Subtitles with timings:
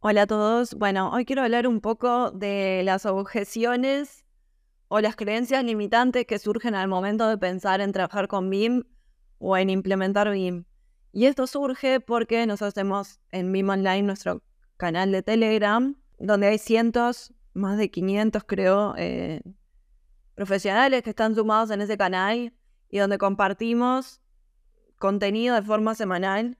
[0.00, 0.74] Hola a todos.
[0.74, 4.24] Bueno, hoy quiero hablar un poco de las objeciones
[4.86, 8.84] o las creencias limitantes que surgen al momento de pensar en trabajar con BIM
[9.38, 10.66] o en implementar BIM.
[11.10, 14.44] Y esto surge porque nos hacemos en BIM Online nuestro
[14.76, 19.42] canal de Telegram, donde hay cientos, más de 500 creo, eh,
[20.36, 22.54] profesionales que están sumados en ese canal
[22.88, 24.20] y donde compartimos
[24.96, 26.56] contenido de forma semanal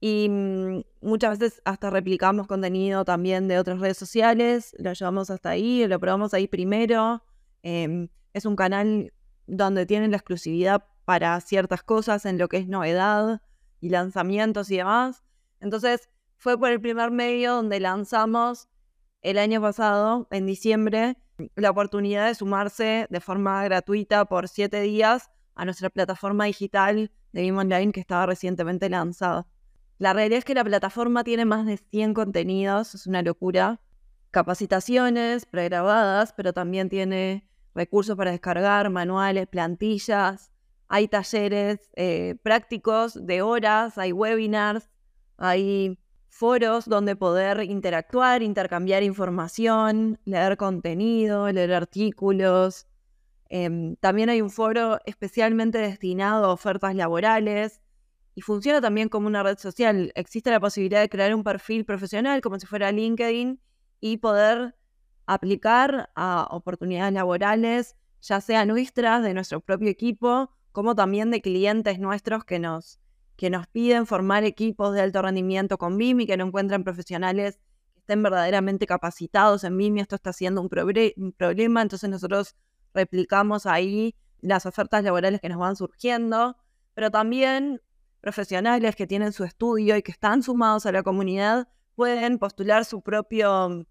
[0.00, 5.50] y mm, muchas veces hasta replicamos contenido también de otras redes sociales, lo llevamos hasta
[5.50, 7.22] ahí, lo probamos ahí primero.
[7.62, 9.12] Em, es un canal
[9.46, 13.42] donde tienen la exclusividad para ciertas cosas en lo que es novedad
[13.80, 15.24] y lanzamientos y demás.
[15.60, 18.68] Entonces fue por el primer medio donde lanzamos
[19.22, 21.16] el año pasado, en diciembre,
[21.56, 27.42] la oportunidad de sumarse de forma gratuita por siete días a nuestra plataforma digital de
[27.42, 29.46] BIM Online que estaba recientemente lanzada.
[29.98, 33.80] La realidad es que la plataforma tiene más de 100 contenidos, es una locura.
[34.30, 40.52] Capacitaciones pregrabadas, pero también tiene recursos para descargar, manuales, plantillas.
[40.86, 44.88] Hay talleres eh, prácticos de horas, hay webinars,
[45.36, 52.86] hay foros donde poder interactuar, intercambiar información, leer contenido, leer artículos.
[53.48, 57.80] Em, también hay un foro especialmente destinado a ofertas laborales
[58.38, 60.12] y funciona también como una red social.
[60.14, 63.60] Existe la posibilidad de crear un perfil profesional como si fuera LinkedIn
[64.00, 64.76] y poder
[65.26, 71.98] aplicar a oportunidades laborales, ya sea nuestras, de nuestro propio equipo, como también de clientes
[71.98, 73.00] nuestros que nos,
[73.34, 77.58] que nos piden formar equipos de alto rendimiento con BIM y que no encuentran profesionales
[77.92, 80.70] que estén verdaderamente capacitados en BIM y esto está siendo un,
[81.16, 82.54] un problema, entonces nosotros
[82.94, 86.56] replicamos ahí las ofertas laborales que nos van surgiendo,
[86.94, 87.82] pero también
[88.20, 93.02] profesionales que tienen su estudio y que están sumados a la comunidad pueden postular su
[93.02, 93.84] propio,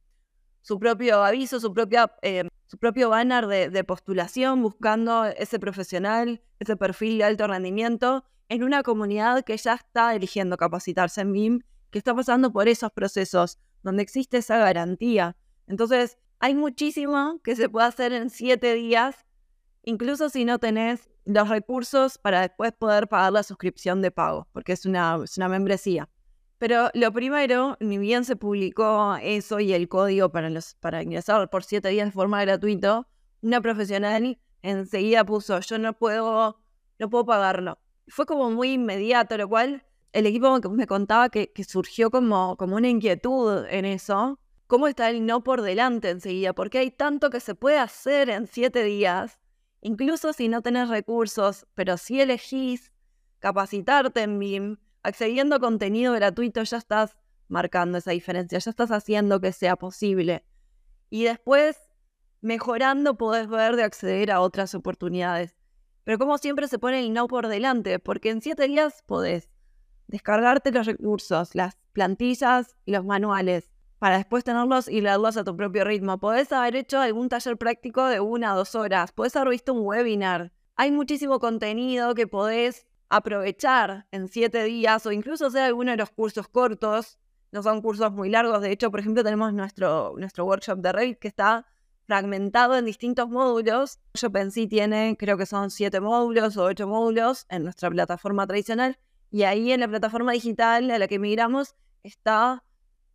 [0.61, 6.77] su propio aviso, su, propia, eh, su propio banner de, postulación buscando ese profesional, ese
[6.77, 11.59] perfil de alto rendimiento en una comunidad que ya está eligiendo capacitarse en BIM,
[11.91, 15.35] que está pasando por esos procesos, donde existe esa garantía.
[15.67, 19.25] Entonces, hay muchísimo que se puede hacer en siete días,
[19.87, 24.73] incluso si no tenés los recursos para después poder pagar la suscripción de pago, porque
[24.73, 26.09] es una, es una membresía.
[26.57, 31.49] Pero lo primero, ni bien se publicó eso y el código para, los, para ingresar
[31.49, 33.07] por siete días de forma gratuita,
[33.41, 36.59] una profesional enseguida puso, yo no puedo,
[36.99, 37.79] no puedo pagarlo.
[38.09, 42.75] Fue como muy inmediato, lo cual el equipo me contaba que, que surgió como, como
[42.75, 44.37] una inquietud en eso.
[44.67, 46.51] ¿Cómo está el no por delante enseguida?
[46.51, 49.39] Porque hay tanto que se puede hacer en siete días
[49.81, 52.91] Incluso si no tenés recursos, pero si elegís
[53.39, 57.15] capacitarte en BIM, accediendo a contenido gratuito, ya estás
[57.47, 60.43] marcando esa diferencia, ya estás haciendo que sea posible.
[61.09, 61.77] Y después,
[62.41, 65.55] mejorando, podés ver de acceder a otras oportunidades.
[66.03, 69.49] Pero como siempre se pone el no por delante, porque en siete días podés
[70.07, 75.55] descargarte los recursos, las plantillas y los manuales, para después tenerlos y leerlos a tu
[75.55, 76.17] propio ritmo.
[76.17, 79.85] Podés haber hecho algún taller práctico de una o dos horas, podés haber visto un
[79.85, 80.51] webinar.
[80.75, 86.11] Hay muchísimo contenido que podés aprovechar en siete días o incluso hacer alguno de los
[86.11, 87.17] cursos cortos.
[87.51, 88.61] No son cursos muy largos.
[88.61, 91.65] De hecho, por ejemplo, tenemos nuestro, nuestro workshop de Revit que está
[92.05, 93.99] fragmentado en distintos módulos.
[94.13, 98.99] Yo pensé tiene, creo que son siete módulos o ocho módulos en nuestra plataforma tradicional.
[99.31, 102.63] Y ahí en la plataforma digital a la que migramos está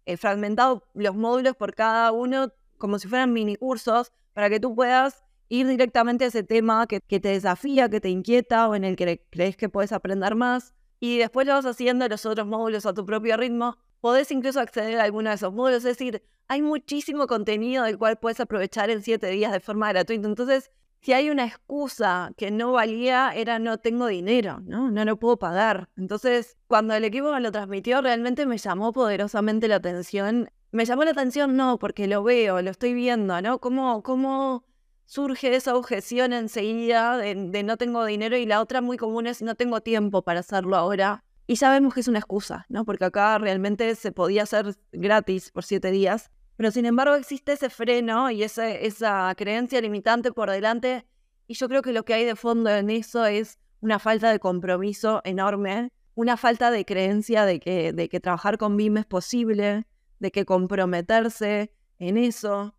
[0.07, 4.75] eh, fragmentado los módulos por cada uno como si fueran mini cursos para que tú
[4.75, 8.97] puedas ir directamente a ese tema que, te desafía, que te inquieta o en el
[8.97, 10.75] que crees que puedes aprender más.
[10.99, 13.77] Y después lo vas haciendo los otros módulos a tu propio ritmo.
[14.01, 15.79] Podés incluso acceder a alguno de esos módulos.
[15.79, 20.27] Es decir, hay muchísimo contenido del cual puedes aprovechar en siete días de forma gratuita.
[20.27, 20.71] Entonces,
[21.03, 24.91] si hay una excusa que no valía, era no tengo dinero, ¿no?
[24.93, 25.89] No lo puedo pagar.
[25.97, 30.49] Entonces, cuando el equipo me lo transmitió, realmente me llamó poderosamente la atención.
[30.71, 33.59] Me llamó la atención no porque lo veo, lo estoy viendo, ¿no?
[33.59, 34.65] Cómo, cómo
[35.05, 39.43] surge esa objeción enseguida de, de no tengo dinero y la otra muy común es
[39.43, 41.25] no tengo tiempo para hacerlo ahora.
[41.49, 42.85] Y sabemos que es una excusa, ¿no?
[42.85, 47.71] Porque acá realmente se podía hacer gratis por siete días, pero sin embargo existe ese
[47.71, 51.07] freno y esa creencia limitante por delante.
[51.47, 54.39] Y yo creo que lo que hay de fondo en eso es una falta de
[54.39, 59.87] compromiso enorme, una falta de creencia de que, de que trabajar con BIM es posible,
[60.19, 62.75] de que comprometerse en eso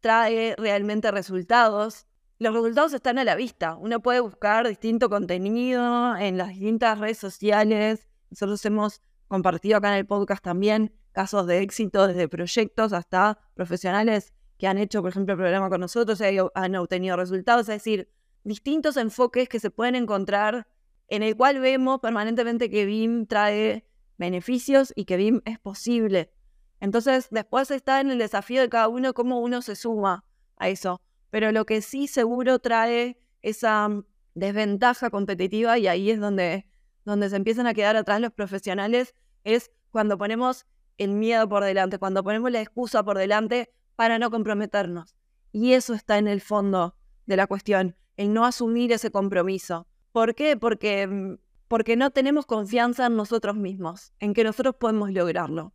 [0.00, 2.06] trae realmente resultados.
[2.38, 3.76] Los resultados están a la vista.
[3.76, 8.08] Uno puede buscar distinto contenido en las distintas redes sociales.
[8.30, 14.34] Nosotros hemos compartido acá en el podcast también casos de éxito desde proyectos hasta profesionales
[14.58, 17.62] que han hecho, por ejemplo, el programa con nosotros y han obtenido resultados.
[17.62, 18.10] Es decir,
[18.42, 20.66] distintos enfoques que se pueden encontrar
[21.08, 23.86] en el cual vemos permanentemente que BIM trae
[24.18, 26.32] beneficios y que BIM es posible.
[26.80, 30.24] Entonces, después está en el desafío de cada uno cómo uno se suma
[30.56, 31.00] a eso.
[31.30, 33.88] Pero lo que sí seguro trae esa
[34.34, 36.66] desventaja competitiva, y ahí es donde,
[37.04, 39.14] donde se empiezan a quedar atrás los profesionales,
[39.44, 40.66] es cuando ponemos
[40.98, 45.14] el miedo por delante, cuando ponemos la excusa por delante para no comprometernos.
[45.52, 46.96] Y eso está en el fondo
[47.26, 49.86] de la cuestión, el no asumir ese compromiso.
[50.12, 50.56] ¿Por qué?
[50.56, 51.38] Porque, mm,
[51.68, 55.72] porque no tenemos confianza en nosotros mismos, en que nosotros podemos lograrlo,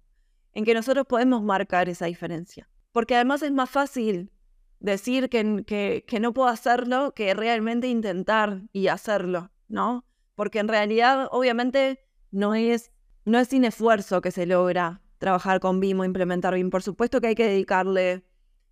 [0.53, 2.69] en que nosotros podemos marcar esa diferencia.
[2.91, 4.31] Porque además es más fácil
[4.79, 10.05] decir que, que, que no puedo hacerlo que realmente intentar y hacerlo, ¿no?
[10.35, 11.99] Porque en realidad, obviamente,
[12.31, 12.91] no es,
[13.25, 16.71] no es sin esfuerzo que se logra trabajar con BIM o implementar BIM.
[16.71, 18.25] Por supuesto que hay que dedicarle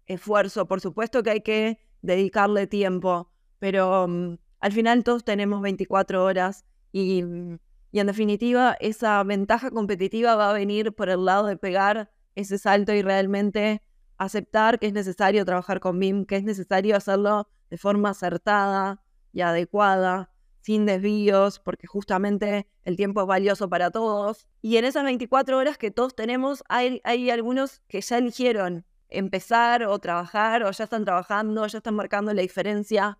[0.08, 3.30] esfuerzo, por supuesto que hay que dedicarle tiempo,
[3.60, 7.60] pero mm, al final todos tenemos 24 horas y, mm,
[7.92, 12.58] y en definitiva esa ventaja competitiva va a venir por el lado de pegar ese
[12.58, 13.82] salto y realmente
[14.18, 19.04] aceptar que es necesario trabajar con BIM, que es necesario hacerlo de forma acertada
[19.34, 24.48] y adecuada, sin desvíos, porque justamente el tiempo es valioso para todos.
[24.62, 29.84] Y en esas 24 horas que todos tenemos, hay, hay algunos que ya eligieron empezar
[29.84, 33.18] o trabajar, o ya están trabajando, ya están marcando la diferencia.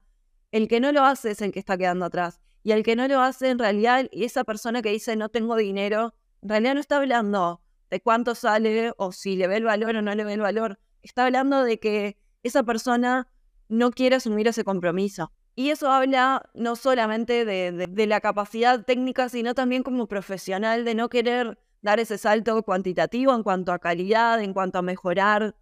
[0.52, 2.42] El que no lo hace es el que está quedando atrás.
[2.64, 5.56] Y el que no lo hace, en realidad, y esa persona que dice no tengo
[5.56, 9.96] dinero, en realidad no está hablando de cuánto sale o si le ve el valor
[9.96, 10.80] o no le ve el valor.
[11.02, 13.30] Está hablando de que esa persona
[13.70, 15.32] no quiere asumir ese compromiso.
[15.60, 21.10] Y eso habla no solamente de, la capacidad técnica, sino también como profesional de no
[21.10, 25.56] querer dar ese salto cuantitativo en cuanto a calidad, en cuanto a mejorar,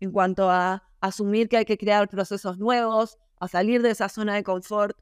[0.00, 4.34] en cuanto a asumir que hay que crear procesos nuevos, a salir de esa zona
[4.34, 4.98] de confort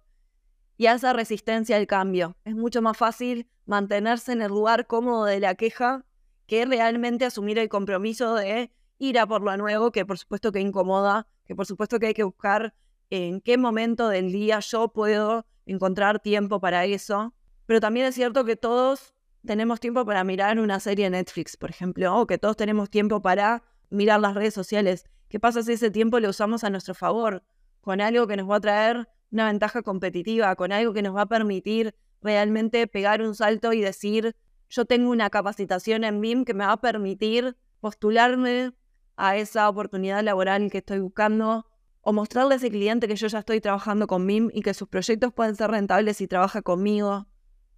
[0.76, 2.36] y a esa resistencia al cambio.
[2.44, 6.04] Es mucho más fácil mantenerse en el lugar cómodo de la queja
[6.46, 10.60] que realmente asumir el compromiso de ir a por lo nuevo, que por supuesto que
[10.60, 12.74] incomoda, que por supuesto que hay que buscar
[13.10, 17.34] en qué momento del día yo puedo encontrar tiempo para eso.
[17.66, 19.14] Pero también es cierto que todos
[19.44, 23.20] tenemos tiempo para mirar una serie de Netflix, por ejemplo, o que todos tenemos tiempo
[23.22, 25.04] para mirar las redes sociales.
[25.28, 27.42] ¿Qué pasa si ese tiempo lo usamos a nuestro favor?
[27.80, 31.22] Con algo que nos va a traer una ventaja competitiva, con algo que nos va
[31.22, 34.36] a permitir realmente pegar un salto y decir,
[34.68, 38.72] yo tengo una capacitación en BIM que me va a permitir postularme
[39.16, 41.66] a esa oportunidad laboral que estoy buscando
[42.02, 44.88] o mostrarle a ese cliente que yo ya estoy trabajando con BIM y que sus
[44.88, 47.26] proyectos pueden ser rentables si trabaja conmigo,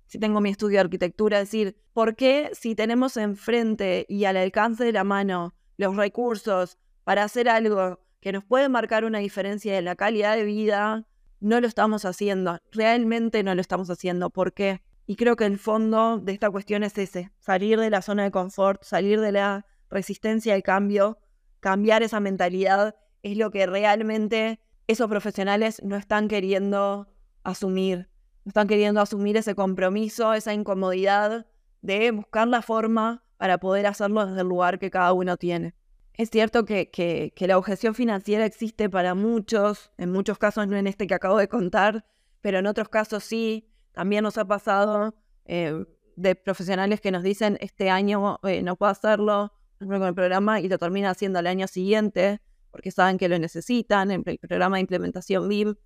[0.06, 1.40] si tengo mi estudio de arquitectura.
[1.40, 6.78] Es decir, ¿por qué si tenemos enfrente y al alcance de la mano los recursos
[7.04, 11.06] para hacer algo que nos puede marcar una diferencia en la calidad de vida,
[11.40, 12.58] no lo estamos haciendo?
[12.70, 14.30] Realmente no lo estamos haciendo.
[14.30, 14.82] ¿Por qué?
[15.06, 18.30] Y creo que el fondo de esta cuestión es ese, salir de la zona de
[18.30, 21.18] confort, salir de la resistencia al cambio,
[21.58, 27.08] cambiar esa mentalidad es lo que realmente esos profesionales no están queriendo
[27.44, 28.08] asumir.
[28.44, 31.46] No están queriendo asumir ese compromiso, esa incomodidad
[31.80, 35.74] de buscar la forma para poder hacerlo desde el lugar que cada uno tiene.
[36.14, 41.06] Es cierto que, la objeción financiera existe para muchos, en muchos casos no en este
[41.06, 42.04] que acabo de contar,
[42.40, 43.68] pero en otros casos sí.
[43.92, 45.14] También nos ha pasado
[45.44, 45.84] eh,
[46.16, 50.68] de profesionales que nos dicen este año eh, no puedo hacerlo con el programa y
[50.68, 52.40] lo termina haciendo al año siguiente
[52.72, 55.76] porque saben que lo necesitan, en el programa de implementación BIM.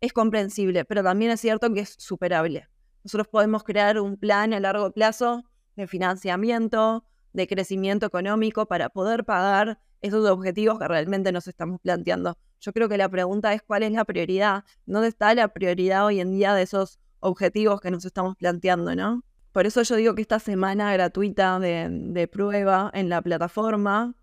[0.00, 2.68] Es comprensible, pero también es cierto que es superable.
[3.04, 5.44] Nosotros podemos crear un plan a largo plazo
[5.76, 12.38] de financiamiento, de crecimiento económico para poder pagar esos objetivos que realmente nos estamos planteando.
[12.60, 16.20] Yo creo que la pregunta es cuál es la prioridad, dónde está la prioridad hoy
[16.20, 19.24] en día de esos objetivos que nos estamos planteando, ¿no?
[19.52, 24.14] Por eso yo digo que esta semana gratuita de, de prueba en la plataforma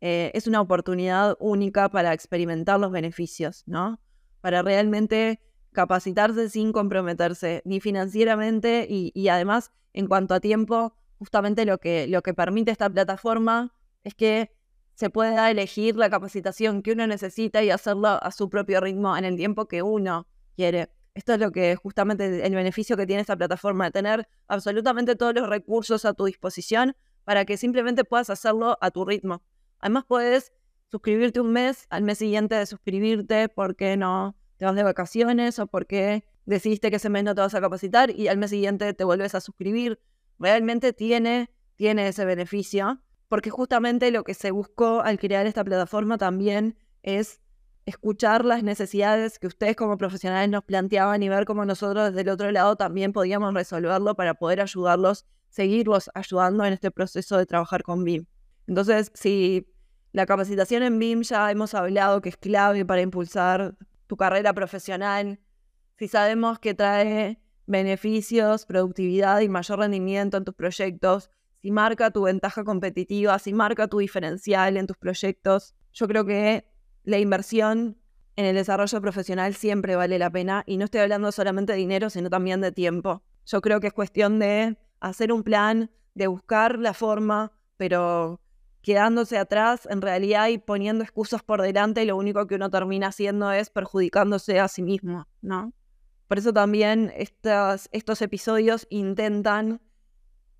[0.00, 4.00] eh, es una oportunidad única para experimentar los beneficios, ¿no?
[4.40, 5.40] Para realmente
[5.72, 12.70] capacitarse sin comprometerse, ni financieramente y, además en cuanto a tiempo, justamente lo que, permite
[12.70, 14.50] esta plataforma es que
[14.94, 19.24] se pueda elegir la capacitación que uno necesita y hacerlo a su propio ritmo en
[19.24, 20.26] el tiempo que uno
[20.56, 20.90] quiere.
[21.14, 25.34] Esto es lo que justamente el beneficio que tiene esta plataforma, de tener absolutamente todos
[25.34, 29.42] los recursos a tu disposición para que simplemente puedas hacerlo a tu ritmo.
[29.80, 30.52] Además puedes
[30.90, 35.66] suscribirte un mes, al mes siguiente de suscribirte porque no te vas de vacaciones o
[35.66, 39.04] porque decidiste que ese mes no te vas a capacitar y al mes siguiente te
[39.04, 40.00] vuelves a suscribir.
[40.38, 46.18] Realmente tiene, tiene ese beneficio porque justamente lo que se buscó al crear esta plataforma
[46.18, 47.40] también es
[47.86, 52.28] escuchar las necesidades que ustedes como profesionales nos planteaban y ver cómo nosotros desde el
[52.28, 57.82] otro lado también podíamos resolverlo para poder ayudarlos, seguirlos ayudando en este proceso de trabajar
[57.82, 58.26] con BIM.
[58.66, 59.69] Entonces, si
[60.12, 63.76] la capacitación en BIM ya hemos hablado que es clave para impulsar
[64.06, 65.38] tu carrera profesional,
[65.96, 71.30] si sabemos que trae beneficios, productividad y mayor rendimiento en tus proyectos,
[71.62, 76.66] si marca tu ventaja competitiva, si marca tu diferencial en tus proyectos, yo creo que
[77.04, 77.98] la inversión
[78.36, 82.10] en el desarrollo profesional siempre vale la pena y no estoy hablando solamente de dinero,
[82.10, 83.22] sino también de tiempo.
[83.44, 88.40] Yo creo que es cuestión de hacer un plan, de buscar la forma, pero
[88.82, 93.52] quedándose atrás en realidad y poniendo excusas por delante, lo único que uno termina haciendo
[93.52, 95.72] es perjudicándose a sí mismo, ¿no?
[96.28, 99.80] Por eso también estos episodios intentan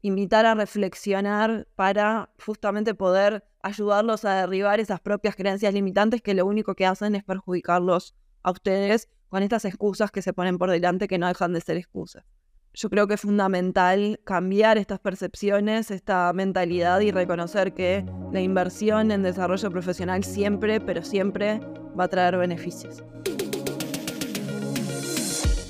[0.03, 6.47] invitar a reflexionar para justamente poder ayudarlos a derribar esas propias creencias limitantes que lo
[6.47, 11.07] único que hacen es perjudicarlos a ustedes con estas excusas que se ponen por delante
[11.07, 12.25] que no dejan de ser excusas.
[12.73, 19.11] Yo creo que es fundamental cambiar estas percepciones, esta mentalidad y reconocer que la inversión
[19.11, 21.61] en desarrollo profesional siempre, pero siempre
[21.99, 23.03] va a traer beneficios.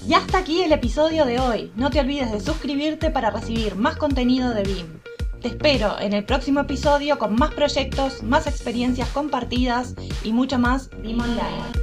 [0.07, 1.73] Y hasta aquí el episodio de hoy.
[1.77, 5.01] No te olvides de suscribirte para recibir más contenido de BIM.
[5.41, 10.91] Te espero en el próximo episodio con más proyectos, más experiencias compartidas y mucho más
[11.01, 11.80] BIM Online.